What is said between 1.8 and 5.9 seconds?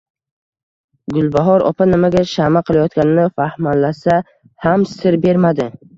nimaga shama qilayotganini fahmlasa ham sir bermadi